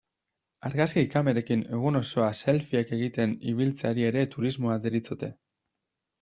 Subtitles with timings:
[0.69, 5.33] Argazki kamerekin egun osoa selfieak egiten ibiltzeari ere turismo deritzote.